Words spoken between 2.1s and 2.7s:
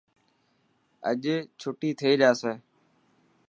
جاسي.